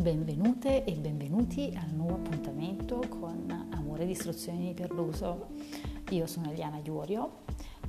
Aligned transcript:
Benvenute 0.00 0.84
e 0.84 0.94
benvenuti 0.94 1.76
al 1.78 1.92
nuovo 1.92 2.14
appuntamento 2.14 3.02
con 3.10 3.68
Amore 3.72 4.04
e 4.04 4.10
Istruzioni 4.12 4.72
per 4.72 4.90
l'uso. 4.92 5.48
Io 6.08 6.26
sono 6.26 6.50
Eliana 6.50 6.80
Iorio 6.82 7.40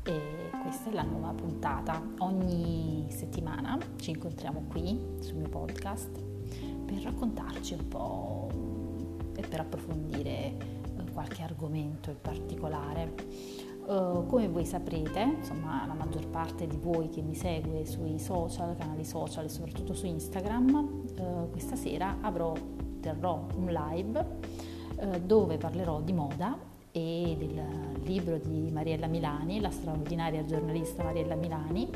e 0.04 0.50
questa 0.62 0.90
è 0.90 0.94
la 0.94 1.04
nuova 1.04 1.32
puntata. 1.32 2.04
Ogni 2.18 3.06
settimana 3.10 3.78
ci 3.96 4.10
incontriamo 4.10 4.66
qui 4.68 5.00
sul 5.22 5.36
mio 5.36 5.48
podcast 5.48 6.22
per 6.84 7.02
raccontarci 7.02 7.76
un 7.76 7.88
po' 7.88 8.50
e 9.34 9.48
per 9.48 9.62
approfondire 9.62 10.28
eh, 10.28 10.58
qualche 11.14 11.44
argomento 11.44 12.10
in 12.10 12.20
particolare. 12.20 13.70
Uh, 13.86 14.26
come 14.28 14.48
voi 14.48 14.66
saprete, 14.66 15.22
insomma, 15.22 15.86
la 15.88 15.94
maggior 15.94 16.28
parte 16.28 16.68
di 16.68 16.78
voi 16.78 17.10
che 17.10 17.22
mi 17.22 17.36
segue 17.36 17.86
sui 17.86 18.20
social, 18.20 18.76
canali 18.76 19.04
social 19.04 19.46
e 19.46 19.50
soprattutto 19.50 19.94
su 19.94 20.06
Instagram, 20.06 21.01
uh, 21.18 21.50
questa 21.52 21.76
sera 21.76 22.18
avrò, 22.22 22.54
terrò 23.00 23.46
un 23.56 23.68
live 23.68 24.26
uh, 24.98 25.20
dove 25.24 25.58
parlerò 25.58 26.02
di 26.02 26.14
moda 26.14 26.58
e 26.92 27.36
del 27.38 27.62
libro 28.04 28.38
di 28.38 28.70
Mariella 28.72 29.08
Milani, 29.08 29.62
la 29.62 29.72
straordinaria 29.72 30.44
giornalista 30.44 31.04
Mariella 31.04 31.36
Milani, 31.36 31.90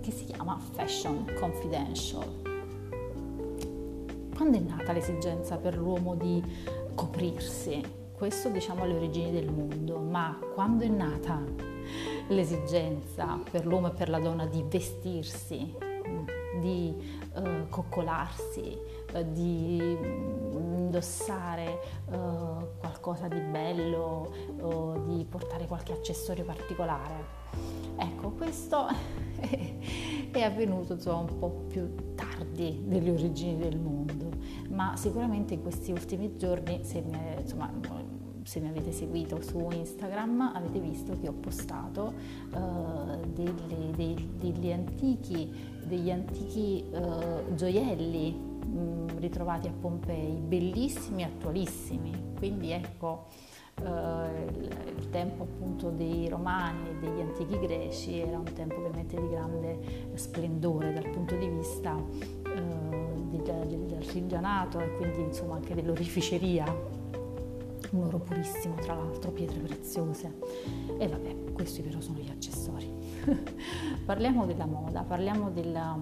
che 0.00 0.10
si 0.10 0.24
chiama 0.24 0.58
Fashion 0.58 1.26
Confidential. 1.38 2.24
Quando 4.34 4.56
è 4.56 4.60
nata 4.60 4.92
l'esigenza 4.92 5.58
per 5.58 5.76
l'uomo 5.76 6.14
di 6.14 6.42
coprirsi? 6.94 8.02
questo 8.24 8.48
diciamo 8.48 8.84
alle 8.84 8.94
origini 8.94 9.30
del 9.32 9.50
mondo, 9.50 9.98
ma 9.98 10.38
quando 10.54 10.84
è 10.84 10.88
nata 10.88 11.42
l'esigenza 12.28 13.38
per 13.50 13.66
l'uomo 13.66 13.88
e 13.88 13.90
per 13.90 14.08
la 14.08 14.18
donna 14.18 14.46
di 14.46 14.64
vestirsi, 14.66 15.74
di 16.60 16.94
uh, 17.34 17.68
coccolarsi, 17.68 18.76
uh, 19.12 19.24
di 19.32 19.96
indossare 20.52 21.80
uh, 22.06 22.78
qualcosa 22.78 23.28
di 23.28 23.40
bello, 23.40 24.32
di 25.06 25.24
portare 25.24 25.66
qualche 25.66 25.92
accessorio 25.92 26.44
particolare. 26.44 27.42
Ecco, 27.96 28.30
questo 28.30 28.86
è 30.30 30.42
avvenuto 30.42 30.94
insomma, 30.94 31.30
un 31.30 31.38
po' 31.38 31.50
più 31.68 32.14
tardi 32.14 32.82
delle 32.86 33.10
origini 33.10 33.56
del 33.56 33.78
mondo, 33.78 34.30
ma 34.70 34.96
sicuramente 34.96 35.54
in 35.54 35.62
questi 35.62 35.92
ultimi 35.92 36.36
giorni, 36.36 36.84
se 36.84 37.02
mi, 37.02 37.18
insomma, 37.38 37.70
se 38.44 38.60
mi 38.60 38.68
avete 38.68 38.92
seguito 38.92 39.40
su 39.42 39.68
Instagram 39.70 40.52
avete 40.54 40.78
visto 40.78 41.18
che 41.18 41.28
ho 41.28 41.32
postato 41.32 42.12
uh, 42.52 43.26
delle, 43.32 43.90
dei, 43.96 44.30
degli 44.38 44.70
antichi, 44.70 45.50
degli 45.82 46.10
antichi 46.10 46.84
uh, 46.92 47.54
gioielli 47.54 48.32
mh, 48.32 48.78
mm, 48.78 49.08
ritrovati 49.18 49.68
a 49.68 49.72
Pompei, 49.72 50.36
bellissimi 50.40 51.22
e 51.22 51.24
attualissimi. 51.24 52.34
Quindi 52.36 52.70
ecco, 52.72 53.28
uh, 53.80 53.86
il, 53.86 55.08
tempo 55.10 55.44
appunto 55.44 55.90
dei 55.90 56.28
romani 56.28 56.90
e 56.90 56.98
degli 56.98 57.20
antichi 57.20 57.58
greci 57.58 58.18
era 58.18 58.36
un 58.36 58.52
tempo 58.52 58.76
ovviamente 58.76 59.18
di 59.18 59.28
grande 59.28 59.78
splendore 60.14 60.92
dal 60.92 61.08
punto 61.10 61.36
di 61.36 61.48
vista 61.48 61.96
del, 63.42 63.42
del 63.42 63.96
artigianato 63.96 64.80
e 64.80 64.96
quindi 64.96 65.20
insomma 65.22 65.54
anche 65.54 65.74
dell'orificeria 65.74 66.64
un 67.94 68.04
oro 68.04 68.18
purissimo 68.18 68.74
tra 68.74 68.94
l'altro, 68.94 69.30
pietre 69.30 69.58
preziose. 69.60 70.38
E 70.98 71.08
vabbè, 71.08 71.52
questi 71.52 71.82
però 71.82 72.00
sono 72.00 72.18
gli 72.18 72.30
accessori. 72.30 72.92
parliamo 74.04 74.44
della 74.46 74.66
moda, 74.66 75.02
parliamo 75.02 75.50
della, 75.50 75.98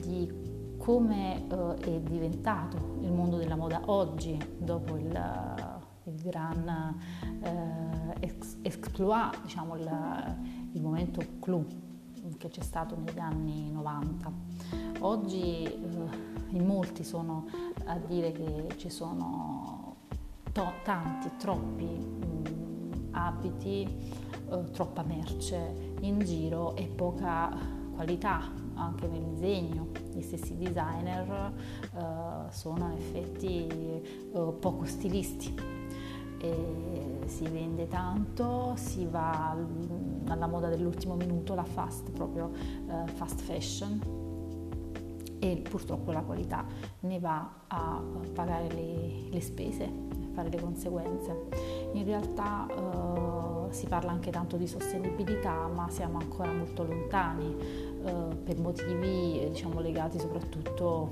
di 0.00 0.46
come 0.76 1.46
uh, 1.50 1.74
è 1.74 2.00
diventato 2.00 2.98
il 3.00 3.12
mondo 3.12 3.36
della 3.36 3.56
moda 3.56 3.82
oggi, 3.86 4.38
dopo 4.58 4.96
il, 4.96 5.10
uh, 5.10 6.08
il 6.10 6.22
gran 6.22 6.96
uh, 7.42 8.12
exploit, 8.62 9.42
diciamo 9.42 9.76
il, 9.76 10.36
il 10.72 10.82
momento 10.82 11.22
clou 11.40 11.66
che 12.36 12.48
c'è 12.48 12.62
stato 12.62 12.96
negli 12.96 13.18
anni 13.18 13.70
90. 13.70 14.32
Oggi 15.00 15.64
in 16.50 16.64
molti 16.64 17.04
sono 17.04 17.46
a 17.86 17.96
dire 17.98 18.32
che 18.32 18.68
ci 18.76 18.90
sono 18.90 19.77
to- 20.52 20.72
tanti, 20.84 21.30
troppi 21.38 21.84
mh, 21.84 23.08
abiti, 23.12 23.86
eh, 24.50 24.70
troppa 24.70 25.02
merce 25.02 25.94
in 26.00 26.18
giro 26.20 26.74
e 26.76 26.86
poca 26.86 27.56
qualità 27.94 28.50
anche 28.74 29.06
nel 29.06 29.22
disegno. 29.22 29.88
Gli 30.12 30.22
stessi 30.22 30.56
designer 30.56 31.52
eh, 31.94 32.52
sono 32.52 32.90
in 32.90 32.96
effetti 32.96 33.66
eh, 33.66 34.56
poco 34.58 34.84
stilisti. 34.84 35.76
E 36.40 37.18
si 37.26 37.48
vende 37.48 37.88
tanto, 37.88 38.74
si 38.76 39.04
va 39.06 39.56
alla 40.28 40.46
moda 40.46 40.68
dell'ultimo 40.68 41.14
minuto, 41.16 41.54
la 41.54 41.64
fast, 41.64 42.12
proprio 42.12 42.52
eh, 42.52 43.08
fast 43.08 43.40
fashion, 43.40 44.00
e 45.40 45.62
purtroppo 45.68 46.12
la 46.12 46.22
qualità 46.22 46.64
ne 47.00 47.18
va 47.18 47.64
a 47.66 48.00
pagare 48.32 48.68
le, 48.72 49.28
le 49.30 49.40
spese 49.40 49.90
fare 50.38 50.50
le 50.50 50.60
conseguenze. 50.60 51.36
In 51.92 52.04
realtà 52.04 52.66
eh, 52.68 53.72
si 53.72 53.86
parla 53.86 54.12
anche 54.12 54.30
tanto 54.30 54.56
di 54.56 54.68
sostenibilità, 54.68 55.66
ma 55.66 55.88
siamo 55.90 56.18
ancora 56.18 56.52
molto 56.52 56.84
lontani 56.84 57.56
eh, 58.04 58.36
per 58.44 58.58
motivi 58.58 59.48
diciamo, 59.48 59.80
legati 59.80 60.18
soprattutto 60.20 61.10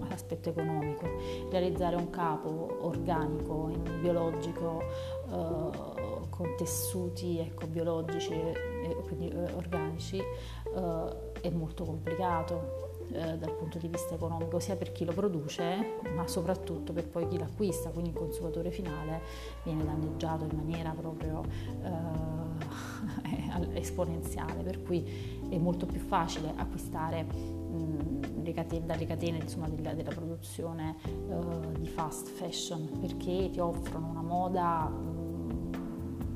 all'aspetto 0.00 0.48
economico. 0.48 1.06
Realizzare 1.48 1.94
un 1.94 2.10
capo 2.10 2.78
organico, 2.80 3.70
biologico, 4.00 4.82
eh, 5.30 5.94
con 6.28 6.54
tessuti 6.56 7.38
ecco, 7.38 7.66
biologici 7.66 8.32
e 8.32 8.96
quindi 9.06 9.28
eh, 9.28 9.52
organici 9.54 10.18
eh, 10.18 11.40
è 11.40 11.50
molto 11.50 11.84
complicato 11.84 12.85
eh, 13.12 13.38
dal 13.38 13.52
punto 13.52 13.78
di 13.78 13.88
vista 13.88 14.14
economico, 14.14 14.58
sia 14.58 14.76
per 14.76 14.92
chi 14.92 15.04
lo 15.04 15.12
produce, 15.12 15.98
ma 16.14 16.26
soprattutto 16.26 16.92
per 16.92 17.06
poi 17.06 17.28
chi 17.28 17.38
l'acquista, 17.38 17.90
quindi 17.90 18.10
il 18.10 18.16
consumatore 18.16 18.70
finale 18.70 19.20
viene 19.62 19.84
danneggiato 19.84 20.44
in 20.44 20.56
maniera 20.56 20.90
proprio 20.90 21.44
eh, 21.82 23.78
esponenziale, 23.78 24.62
per 24.62 24.82
cui 24.82 25.38
è 25.48 25.58
molto 25.58 25.86
più 25.86 26.00
facile 26.00 26.52
acquistare 26.56 27.22
mh, 27.22 28.42
le 28.42 28.52
catene, 28.52 28.86
dalle 28.86 29.06
catene 29.06 29.38
insomma, 29.38 29.68
della, 29.68 29.94
della, 29.94 30.10
produzione 30.10 30.96
eh, 31.04 31.78
di 31.78 31.86
fast 31.86 32.28
fashion 32.28 32.98
perché 33.00 33.50
ti 33.50 33.60
offrono 33.60 34.08
una 34.08 34.22
moda 34.22 34.88
mh, 34.88 35.70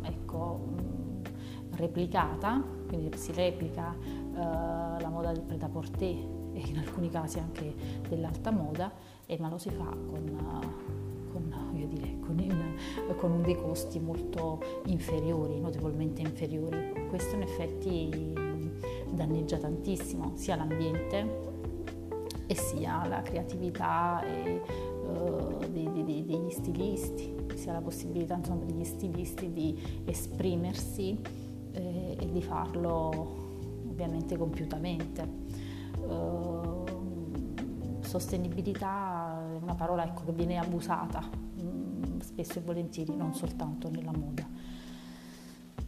ecco, 0.02 0.54
mh, 0.56 1.76
replicata, 1.76 2.62
quindi 2.88 3.16
si 3.16 3.32
replica 3.32 3.94
eh, 4.00 5.00
la 5.00 5.08
moda 5.08 5.32
del 5.32 5.42
pret-à-porter 5.42 6.38
e 6.52 6.60
in 6.66 6.78
alcuni 6.78 7.08
casi 7.08 7.38
anche 7.38 7.74
dell'alta 8.08 8.50
moda, 8.50 8.92
eh, 9.26 9.38
ma 9.38 9.48
lo 9.48 9.58
si 9.58 9.70
fa 9.70 9.84
con, 9.84 10.38
con, 11.32 11.88
dire, 11.88 12.18
con, 12.20 12.38
in, 12.38 12.76
con 13.16 13.42
dei 13.42 13.56
costi 13.56 13.98
molto 13.98 14.60
inferiori, 14.86 15.60
notevolmente 15.60 16.20
inferiori. 16.20 17.06
Questo 17.08 17.36
in 17.36 17.42
effetti 17.42 18.32
danneggia 19.10 19.58
tantissimo 19.58 20.32
sia 20.34 20.56
l'ambiente 20.56 21.48
e 22.46 22.54
sia 22.54 23.06
la 23.06 23.22
creatività 23.22 24.24
e, 24.24 24.60
uh, 25.04 25.58
dei, 25.70 25.88
dei, 25.92 26.24
degli 26.24 26.50
stilisti, 26.50 27.32
sia 27.54 27.72
la 27.72 27.80
possibilità 27.80 28.34
insomma, 28.34 28.64
degli 28.64 28.84
stilisti 28.84 29.52
di 29.52 29.78
esprimersi 30.04 31.16
eh, 31.72 32.16
e 32.18 32.32
di 32.32 32.42
farlo 32.42 33.38
ovviamente 33.88 34.36
compiutamente. 34.36 35.59
Ehm, 36.10 38.00
sostenibilità 38.10 39.40
è 39.52 39.62
una 39.62 39.74
parola 39.74 40.04
ecco, 40.04 40.24
che 40.24 40.32
viene 40.32 40.58
abusata 40.58 41.22
mm, 41.62 42.18
spesso 42.18 42.58
e 42.58 42.62
volentieri, 42.62 43.14
non 43.14 43.34
soltanto 43.34 43.88
nella 43.88 44.12
moda. 44.12 44.46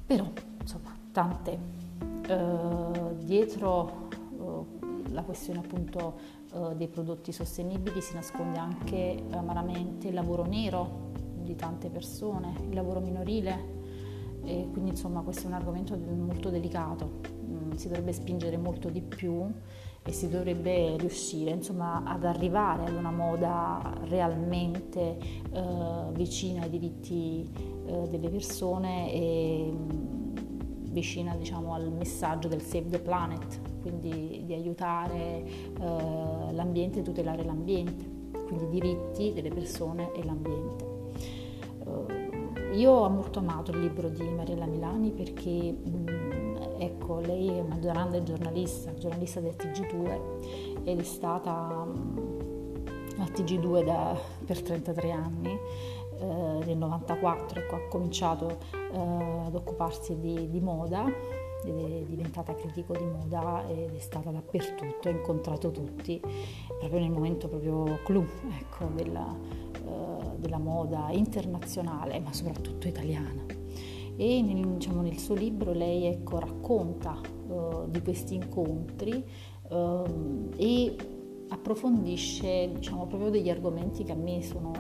Però, 0.06 0.30
insomma, 0.60 0.96
tante. 1.10 1.80
Uh, 2.22 3.16
dietro 3.24 4.08
uh, 4.36 4.66
la 5.10 5.22
questione 5.22 5.58
appunto 5.58 6.18
uh, 6.52 6.72
dei 6.74 6.86
prodotti 6.86 7.32
sostenibili 7.32 8.00
si 8.00 8.14
nasconde 8.14 8.58
anche 8.58 9.24
amaramente 9.30 10.06
il 10.06 10.14
lavoro 10.14 10.44
nero 10.44 11.10
di 11.42 11.56
tante 11.56 11.90
persone, 11.90 12.54
il 12.68 12.74
lavoro 12.74 13.00
minorile 13.00 13.80
e 14.44 14.68
quindi 14.70 14.90
insomma 14.90 15.20
questo 15.20 15.44
è 15.44 15.46
un 15.46 15.54
argomento 15.54 15.96
molto 15.96 16.48
delicato, 16.48 17.20
mm, 17.28 17.72
si 17.72 17.88
dovrebbe 17.88 18.12
spingere 18.12 18.56
molto 18.56 18.88
di 18.88 19.02
più 19.02 19.50
e 20.04 20.10
si 20.10 20.28
dovrebbe 20.28 20.96
riuscire 20.96 21.50
insomma, 21.50 22.02
ad 22.04 22.24
arrivare 22.24 22.84
ad 22.84 22.94
una 22.94 23.12
moda 23.12 23.94
realmente 24.08 25.16
eh, 25.52 26.12
vicina 26.12 26.62
ai 26.62 26.70
diritti 26.70 27.48
eh, 27.86 28.08
delle 28.08 28.28
persone 28.28 29.12
e, 29.12 29.72
vicina 30.90 31.36
diciamo, 31.36 31.72
al 31.74 31.90
messaggio 31.92 32.48
del 32.48 32.62
Save 32.62 32.88
the 32.90 32.98
Planet, 32.98 33.60
quindi 33.80 34.42
di 34.44 34.52
aiutare 34.52 35.44
eh, 35.44 36.52
l'ambiente 36.52 36.98
e 36.98 37.02
tutelare 37.02 37.44
l'ambiente, 37.44 38.04
quindi 38.46 38.64
i 38.64 38.80
diritti 38.80 39.32
delle 39.32 39.50
persone 39.50 40.12
e 40.14 40.24
l'ambiente. 40.24 40.90
Uh, 41.84 42.74
io 42.74 42.90
ho 42.92 43.08
molto 43.08 43.40
amato 43.40 43.72
il 43.72 43.80
libro 43.80 44.08
di 44.08 44.22
Mariella 44.22 44.66
Milani 44.66 45.10
perché 45.10 45.50
mh, 45.50 46.21
ecco, 46.84 47.20
lei 47.20 47.48
è 47.48 47.60
una 47.60 47.76
grande 47.76 48.22
giornalista, 48.22 48.92
giornalista 48.94 49.40
del 49.40 49.54
TG2 49.56 50.84
ed 50.84 50.98
è 50.98 51.02
stata 51.02 51.84
mh, 51.84 52.84
al 53.18 53.30
TG2 53.30 53.84
da, 53.84 54.18
per 54.44 54.62
33 54.62 55.10
anni 55.10 55.58
eh, 56.18 56.64
nel 56.64 56.76
94 56.76 57.60
ecco, 57.60 57.74
ha 57.76 57.88
cominciato 57.88 58.58
eh, 58.92 58.98
ad 59.46 59.54
occuparsi 59.54 60.18
di, 60.18 60.48
di 60.50 60.60
moda 60.60 61.04
ed 61.64 61.78
è 61.78 62.02
diventata 62.04 62.54
critico 62.54 62.92
di 62.92 63.04
moda 63.04 63.64
ed 63.68 63.94
è 63.94 63.98
stata 64.00 64.30
dappertutto, 64.30 65.08
ha 65.08 65.10
incontrato 65.10 65.70
tutti, 65.70 66.20
proprio 66.78 67.00
nel 67.00 67.10
momento 67.10 67.48
proprio 67.48 67.98
clou 68.04 68.26
ecco, 68.58 68.86
della, 68.94 69.34
uh, 69.84 70.36
della, 70.38 70.58
moda 70.58 71.08
internazionale, 71.10 72.18
ma 72.18 72.32
soprattutto 72.32 72.88
italiana. 72.88 73.51
E 74.22 74.40
nel, 74.40 74.64
diciamo, 74.74 75.02
nel 75.02 75.18
suo 75.18 75.34
libro 75.34 75.72
lei 75.72 76.04
ecco, 76.04 76.38
racconta 76.38 77.18
uh, 77.48 77.88
di 77.88 78.00
questi 78.02 78.36
incontri 78.36 79.24
uh, 79.68 80.48
e 80.56 80.96
approfondisce 81.48 82.70
diciamo, 82.72 83.08
proprio 83.08 83.30
degli 83.30 83.50
argomenti 83.50 84.04
che 84.04 84.12
a 84.12 84.14
me 84.14 84.40
sono 84.44 84.70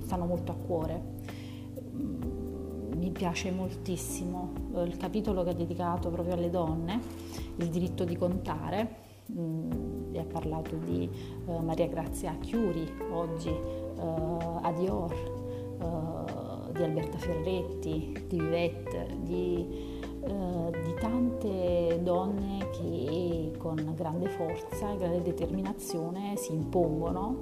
stanno 0.00 0.24
molto 0.24 0.52
a 0.52 0.54
cuore. 0.54 1.02
Mi 2.96 3.10
piace 3.10 3.50
moltissimo 3.50 4.52
eh, 4.74 4.84
il 4.84 4.96
capitolo 4.96 5.44
che 5.44 5.50
ha 5.50 5.54
dedicato 5.54 6.08
proprio 6.08 6.32
alle 6.32 6.48
donne, 6.48 6.98
il 7.56 7.68
diritto 7.68 8.04
di 8.04 8.16
contare, 8.16 8.96
mm, 9.30 10.14
e 10.14 10.18
ha 10.18 10.24
parlato 10.24 10.76
di 10.76 11.10
uh, 11.44 11.58
Maria 11.58 11.88
Grazia 11.88 12.34
Chiuri, 12.40 12.90
oggi 13.12 13.50
uh, 13.50 14.60
a 14.62 14.72
Dior, 14.72 15.76
uh, 15.78 16.47
di 16.78 16.84
Alberta 16.84 17.18
Ferretti, 17.18 18.24
di 18.26 18.38
Vivette, 18.38 19.16
di, 19.22 19.66
di, 20.20 20.94
tante 21.00 22.00
donne 22.02 22.70
che 22.70 23.52
con 23.58 23.92
grande 23.94 24.28
forza 24.28 24.92
e 24.92 24.96
grande 24.96 25.22
determinazione 25.22 26.36
si 26.36 26.52
impongono 26.52 27.38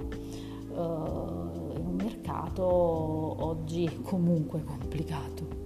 mercato 1.97 2.63
oggi 2.63 3.99
comunque 4.03 4.63
complicato. 4.63 5.65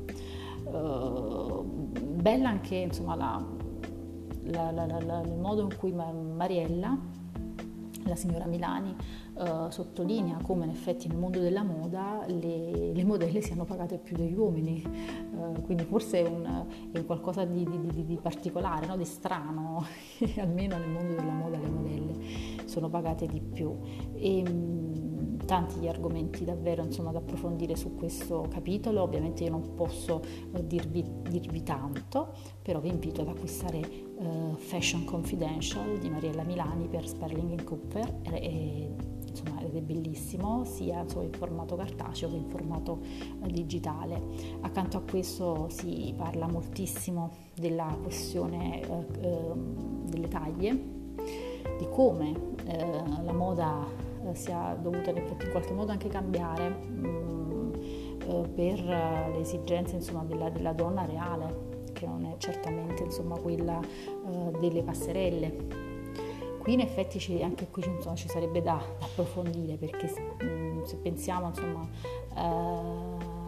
Uh, 0.63 1.63
bella 1.63 2.49
anche 2.49 2.75
insomma, 2.75 3.15
la, 3.15 3.43
la, 4.43 4.71
la, 4.71 5.21
il 5.21 5.37
modo 5.37 5.63
in 5.63 5.75
cui 5.77 5.91
Mariella, 5.91 6.97
la 8.05 8.15
signora 8.15 8.45
Milani, 8.45 8.95
uh, 9.33 9.69
sottolinea 9.69 10.37
come 10.41 10.65
in 10.65 10.71
effetti 10.71 11.07
nel 11.07 11.17
mondo 11.17 11.39
della 11.39 11.63
moda 11.63 12.23
le, 12.27 12.93
le 12.93 13.03
modelle 13.03 13.41
siano 13.41 13.65
pagate 13.65 13.97
più 13.97 14.15
degli 14.15 14.35
uomini, 14.35 14.83
uh, 15.33 15.61
quindi 15.61 15.83
forse 15.83 16.23
è 16.23 16.27
un, 16.27 16.65
è 16.91 17.05
qualcosa 17.05 17.45
di, 17.45 17.67
di, 17.91 18.05
di, 18.05 18.19
particolare, 18.21 18.85
no? 18.85 18.97
di 18.97 19.05
strano, 19.05 19.85
almeno 20.37 20.77
nel 20.77 20.89
mondo 20.89 21.13
della 21.13 21.33
moda 21.33 21.57
le 21.57 21.69
modelle 21.69 22.13
sono 22.65 22.89
pagate 22.89 23.25
di 23.27 23.41
più. 23.41 23.77
E, 24.13 24.43
tanti 25.45 25.79
gli 25.79 25.87
argomenti 25.87 26.45
davvero 26.45 26.83
insomma, 26.83 27.11
da 27.11 27.19
approfondire 27.19 27.75
su 27.75 27.95
questo 27.95 28.45
capitolo, 28.49 29.01
ovviamente 29.01 29.43
io 29.43 29.49
non 29.49 29.73
posso 29.75 30.21
uh, 30.51 30.63
dirvi, 30.63 31.03
dirvi, 31.29 31.63
tanto, 31.63 32.33
però 32.61 32.79
vi 32.79 32.89
invito 32.89 33.21
ad 33.21 33.27
acquistare 33.27 33.79
uh, 33.79 34.55
Fashion 34.55 35.03
Confidential 35.03 35.97
di 35.97 36.09
Mariella 36.09 36.43
Milani 36.43 36.87
per 36.87 37.07
Sperling 37.07 37.63
Cooper 37.63 38.19
e, 38.21 38.35
e, 38.35 38.93
insomma, 39.31 39.61
ed 39.61 39.75
è 39.75 39.81
bellissimo 39.81 40.63
sia 40.63 41.01
insomma, 41.01 41.25
in 41.25 41.33
formato 41.33 41.75
cartaceo 41.75 42.29
che 42.29 42.35
in 42.35 42.49
formato 42.49 42.99
uh, 43.39 43.47
digitale. 43.47 44.21
Accanto 44.61 44.97
a 44.97 45.01
questo 45.01 45.67
si 45.69 46.13
parla 46.15 46.47
moltissimo 46.47 47.31
della 47.55 47.97
questione 48.01 48.81
ehm, 49.21 50.05
delle 50.09 50.27
taglie, 50.27 50.71
di 51.77 51.87
come 51.89 52.33
la 53.23 53.33
moda 53.33 53.85
eh, 54.25 54.35
sia 54.35 54.77
dovuta 54.79 55.09
in 55.09 55.49
qualche 55.51 55.73
modo 55.73 55.91
anche 55.91 56.07
cambiare 56.07 56.69
mh, 56.69 57.07
mm, 57.07 57.73
eh, 58.27 58.47
per 58.53 58.79
le 58.83 59.39
esigenze 59.39 59.95
insomma, 59.95 60.23
della, 60.23 60.49
della, 60.49 60.73
donna 60.73 61.05
reale, 61.05 61.89
che 61.93 62.05
non 62.05 62.25
è 62.25 62.35
certamente 62.37 63.03
insomma, 63.03 63.37
quella 63.37 63.79
eh, 63.81 64.59
delle 64.59 64.83
passerelle. 64.83 65.89
Qui 66.61 66.73
in 66.73 66.79
effetti 66.79 67.17
ci, 67.17 67.41
anche 67.41 67.67
qui 67.71 67.83
insomma, 67.85 68.15
ci 68.15 68.27
sarebbe 68.27 68.61
da, 68.61 68.83
da 68.99 69.05
approfondire 69.05 69.77
perché 69.77 70.05
mh, 70.07 70.45
mm, 70.45 70.83
se 70.83 70.97
pensiamo 70.97 71.47
insomma, 71.47 71.87
eh, 72.37 73.39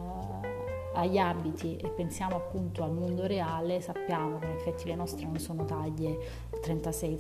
agli 0.96 1.18
abiti 1.18 1.76
e 1.76 1.90
pensiamo 1.90 2.36
appunto 2.36 2.84
al 2.84 2.92
mondo 2.92 3.28
reale, 3.28 3.82
sappiamo 3.82 4.40
che 4.40 4.46
in 4.46 4.52
effetti 4.54 4.86
le 4.86 4.96
nostre 4.96 5.26
non 5.26 5.38
sono 5.38 5.64
taglie 5.64 6.18
36-38, 6.64 7.20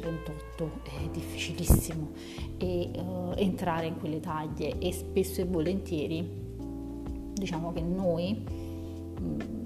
è 0.83 1.09
difficilissimo 1.11 2.11
e, 2.57 2.89
uh, 2.95 3.33
entrare 3.35 3.87
in 3.87 3.99
quelle 3.99 4.19
taglie 4.19 4.77
e 4.79 4.91
spesso 4.91 5.41
e 5.41 5.45
volentieri 5.45 6.41
diciamo 7.33 7.71
che 7.71 7.81
noi 7.81 8.43
mh, 9.19 9.62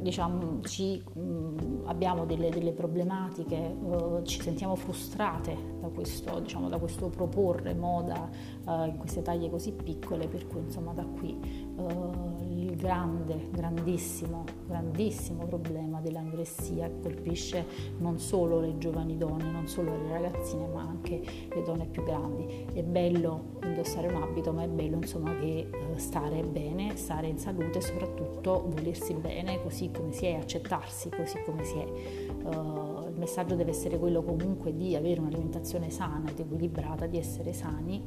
diciamo, 0.00 0.60
ci, 0.62 1.02
mh, 1.12 1.82
abbiamo 1.84 2.24
delle, 2.24 2.50
delle 2.50 2.72
problematiche, 2.72 3.56
uh, 3.56 4.22
ci 4.22 4.40
sentiamo 4.40 4.74
frustrate 4.74 5.56
da 5.80 5.88
questo, 5.88 6.40
diciamo, 6.40 6.68
da 6.68 6.78
questo 6.78 7.08
proporre 7.08 7.74
moda 7.74 8.28
uh, 8.64 8.84
in 8.84 8.96
queste 8.98 9.22
taglie 9.22 9.50
così 9.50 9.72
piccole, 9.72 10.26
per 10.28 10.46
cui 10.46 10.60
insomma 10.60 10.92
da 10.92 11.04
qui 11.04 11.38
uh, 11.76 12.49
grande, 12.80 13.48
grandissimo, 13.50 14.44
grandissimo 14.66 15.44
problema 15.44 16.00
dell'anoressia 16.00 16.88
che 16.88 17.00
colpisce 17.02 17.66
non 17.98 18.18
solo 18.18 18.58
le 18.60 18.78
giovani 18.78 19.18
donne, 19.18 19.50
non 19.50 19.68
solo 19.68 19.96
le 19.96 20.08
ragazzine, 20.08 20.66
ma 20.66 20.80
anche 20.80 21.20
le 21.48 21.62
donne 21.62 21.86
più 21.86 22.02
grandi. 22.02 22.64
È 22.72 22.82
bello 22.82 23.58
indossare 23.64 24.08
un 24.08 24.22
abito, 24.22 24.52
ma 24.52 24.62
è 24.62 24.68
bello 24.68 24.96
insomma 24.96 25.36
che 25.38 25.68
stare 25.96 26.42
bene, 26.42 26.96
stare 26.96 27.26
in 27.26 27.38
salute 27.38 27.78
e 27.78 27.82
soprattutto 27.82 28.64
volersi 28.68 29.12
bene 29.12 29.60
così 29.62 29.90
come 29.90 30.12
si 30.12 30.24
è, 30.26 30.34
accettarsi 30.36 31.10
così 31.10 31.42
come 31.44 31.62
si 31.64 31.76
è. 31.76 31.84
Uh, 31.84 33.08
il 33.08 33.18
messaggio 33.18 33.54
deve 33.56 33.70
essere 33.72 33.98
quello 33.98 34.22
comunque 34.22 34.74
di 34.74 34.96
avere 34.96 35.20
un'alimentazione 35.20 35.90
sana 35.90 36.30
ed 36.30 36.38
equilibrata, 36.38 37.06
di 37.06 37.18
essere 37.18 37.52
sani, 37.52 38.02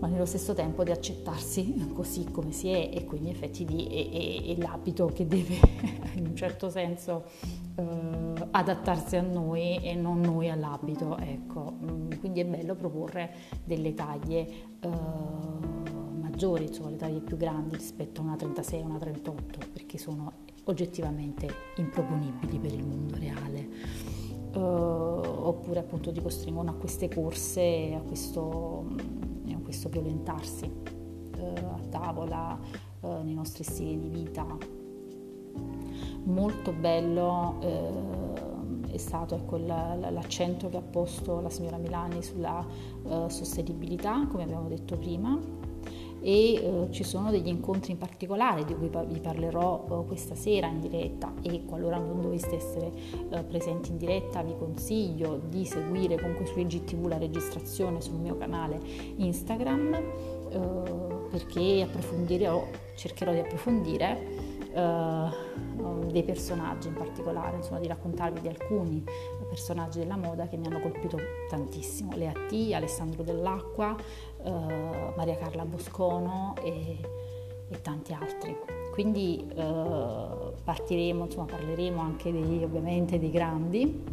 ma 0.00 0.08
nello 0.08 0.24
stesso 0.24 0.54
tempo 0.54 0.82
di 0.84 0.90
accettarsi 0.90 1.90
così 1.94 2.24
come 2.30 2.52
si 2.52 2.68
è 2.68 2.90
e 2.92 3.04
quindi 3.04 3.30
effetti 3.30 3.64
di, 3.64 3.86
è, 3.86 4.10
è, 4.10 4.56
è 4.56 4.60
l'abito 4.60 5.06
che 5.06 5.26
deve 5.26 5.58
in 6.14 6.26
un 6.26 6.36
certo 6.36 6.68
senso 6.68 7.24
uh, 7.76 8.48
adattarsi 8.50 9.16
a 9.16 9.22
noi 9.22 9.78
e 9.82 9.94
non 9.94 10.20
noi 10.20 10.50
all'abito. 10.50 11.16
Ecco. 11.18 11.72
Mm, 11.82 12.10
quindi 12.20 12.40
è 12.40 12.44
bello 12.44 12.74
proporre 12.74 13.32
delle 13.64 13.94
taglie. 13.94 14.46
Uh, 14.82 15.94
maggiori, 16.20 16.64
insomma 16.64 16.90
le 16.90 16.96
taglie 16.96 17.20
più 17.20 17.36
grandi 17.36 17.76
rispetto 17.76 18.20
a 18.20 18.24
una 18.24 18.36
36 18.36 18.80
o 18.80 18.84
una 18.84 18.98
38 18.98 19.58
perché 19.72 19.98
sono 19.98 20.32
oggettivamente 20.64 21.48
improponibili 21.76 22.58
per 22.58 22.72
il 22.72 22.84
mondo 22.84 23.16
reale. 23.16 23.68
Uh, 24.54 24.58
oppure 24.58 25.80
appunto 25.80 26.12
ti 26.12 26.22
costringono 26.22 26.70
a 26.70 26.74
queste 26.74 27.08
corse, 27.08 27.92
a 27.92 28.00
questo, 28.00 28.86
mm, 28.88 29.54
a 29.54 29.58
questo 29.58 29.88
violentarsi 29.88 30.64
uh, 30.64 31.40
a 31.40 31.80
tavola, 31.90 32.56
uh, 33.00 33.22
nei 33.22 33.34
nostri 33.34 33.64
stili 33.64 33.98
di 33.98 34.08
vita. 34.08 34.46
Molto 36.26 36.72
bello 36.72 37.58
è 38.90 38.96
stato 38.96 39.34
ecco, 39.34 39.58
l'accento 39.58 40.70
che 40.70 40.78
ha 40.78 40.82
posto 40.82 41.40
la 41.40 41.50
signora 41.50 41.76
Milani 41.76 42.22
sulla 42.22 42.64
sostenibilità, 43.26 44.26
come 44.28 44.44
abbiamo 44.44 44.68
detto 44.68 44.96
prima, 44.96 45.38
e 46.24 46.54
eh, 46.54 46.86
ci 46.90 47.04
sono 47.04 47.30
degli 47.30 47.48
incontri 47.48 47.92
in 47.92 47.98
particolare 47.98 48.64
di 48.64 48.74
cui 48.74 48.88
vi 48.88 49.20
parlerò 49.20 49.84
eh, 49.84 50.06
questa 50.06 50.34
sera 50.34 50.66
in 50.66 50.80
diretta. 50.80 51.34
E 51.42 51.66
qualora 51.66 51.98
non 51.98 52.22
doveste 52.22 52.56
essere 52.56 52.90
eh, 53.30 53.42
presenti 53.42 53.90
in 53.90 53.98
diretta 53.98 54.42
vi 54.42 54.54
consiglio 54.56 55.38
di 55.46 55.66
seguire 55.66 56.16
comunque 56.16 56.46
su 56.46 56.58
IGTV 56.58 57.08
la 57.08 57.18
registrazione 57.18 58.00
sul 58.00 58.14
mio 58.14 58.38
canale 58.38 58.80
Instagram 59.16 59.94
eh, 59.94 61.28
perché 61.30 61.82
approfondirò, 61.82 62.66
cercherò 62.94 63.32
di 63.32 63.40
approfondire 63.40 64.52
uh, 65.84 66.06
dei 66.10 66.22
personaggi 66.22 66.88
in 66.88 66.94
particolare, 66.94 67.56
insomma 67.56 67.80
di 67.80 67.86
raccontarvi 67.86 68.40
di 68.40 68.48
alcuni 68.48 69.04
personaggi 69.48 69.98
della 69.98 70.16
moda 70.16 70.48
che 70.48 70.56
mi 70.56 70.66
hanno 70.66 70.80
colpito 70.80 71.18
tantissimo, 71.48 72.16
Lea 72.16 72.32
T, 72.32 72.70
Alessandro 72.72 73.22
Dell'Acqua, 73.22 73.96
uh, 74.42 74.50
Maria 75.16 75.36
Carla 75.36 75.64
Boscono 75.64 76.54
e, 76.62 76.98
e 77.68 77.80
tanti 77.80 78.12
altri. 78.12 78.56
Quindi 78.94 79.44
eh, 79.52 80.52
partiremo, 80.62 81.24
insomma 81.24 81.46
parleremo 81.46 82.00
anche 82.00 82.30
di, 82.30 82.62
ovviamente 82.62 83.18
dei 83.18 83.32
grandi, 83.32 84.04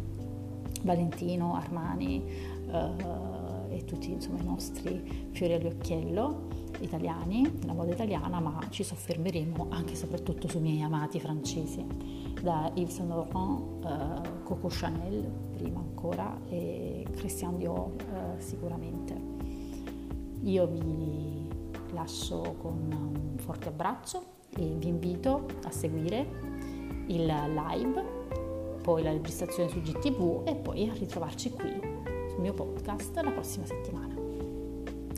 Valentino, 0.82 1.54
Armani 1.54 2.24
eh, 2.70 3.76
e 3.76 3.84
tutti 3.84 4.10
insomma, 4.10 4.40
i 4.40 4.44
nostri 4.44 5.28
fiori 5.32 5.54
all'occhiello 5.54 6.48
italiani, 6.80 7.50
la 7.64 7.72
moda 7.72 7.92
italiana, 7.92 8.40
ma 8.40 8.58
ci 8.70 8.82
soffermeremo 8.82 9.68
anche 9.70 9.92
e 9.92 9.96
soprattutto 9.96 10.48
sui 10.48 10.60
miei 10.60 10.82
amati 10.82 11.20
francesi, 11.20 11.84
da 12.42 12.70
Yves 12.74 12.94
Saint 12.94 13.08
Laurent, 13.08 13.84
eh, 13.84 14.42
Coco 14.42 14.68
Chanel 14.70 15.30
prima 15.56 15.78
ancora 15.78 16.38
e 16.48 17.06
Christian 17.12 17.56
Dior 17.56 17.92
eh, 17.98 18.40
sicuramente. 18.40 19.30
Io 20.42 20.66
vi 20.66 21.48
lascio 21.92 22.56
con 22.58 22.72
un 22.90 23.38
forte 23.38 23.68
abbraccio 23.68 24.22
e 24.56 24.74
vi 24.76 24.88
invito 24.88 25.46
a 25.64 25.70
seguire 25.70 26.26
il 27.06 27.24
live, 27.24 28.21
poi 28.82 29.02
la 29.02 29.12
registrazione 29.12 29.70
su 29.70 29.80
GTV 29.80 30.42
e 30.44 30.54
poi 30.56 30.88
a 30.88 30.92
ritrovarci 30.92 31.50
qui 31.50 31.70
sul 32.28 32.40
mio 32.40 32.52
podcast 32.52 33.16
la 33.20 33.30
prossima 33.30 33.64
settimana. 33.64 34.14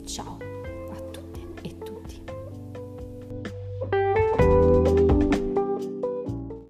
Ciao! 0.05 0.44